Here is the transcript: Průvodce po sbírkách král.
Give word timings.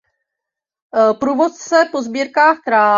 Průvodce 1.19 1.85
po 1.91 2.01
sbírkách 2.01 2.59
král. 2.59 2.89